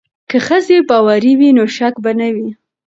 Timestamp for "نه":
2.19-2.27